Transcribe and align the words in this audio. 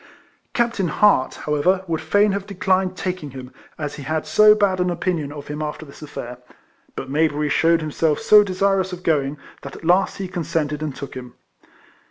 Captain 0.55 0.87
Hart, 0.87 1.35
however, 1.45 1.83
would 1.85 2.01
fain 2.01 2.31
have 2.31 2.47
declined 2.47 2.97
taking 2.97 3.29
him, 3.29 3.53
as 3.77 3.97
he 3.97 4.01
had 4.01 4.25
so 4.25 4.55
bad 4.55 4.79
an 4.79 4.89
opinion 4.89 5.31
of 5.31 5.47
him 5.47 5.61
after 5.61 5.85
this 5.85 6.01
aiFair; 6.01 6.39
but 6.95 7.07
Mayberry 7.07 7.49
shewed 7.49 7.81
himself 7.81 8.17
so 8.19 8.43
desirous 8.43 8.91
of 8.91 9.03
going, 9.03 9.37
that 9.61 9.75
at 9.75 9.85
last 9.85 10.17
he 10.17 10.27
consented, 10.27 10.81
and 10.81 10.95
took 10.95 11.13
him. 11.13 11.35